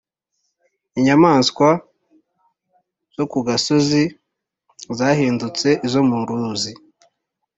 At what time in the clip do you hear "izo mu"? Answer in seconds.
5.85-6.17